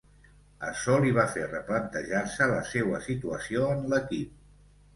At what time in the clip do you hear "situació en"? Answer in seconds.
3.11-3.87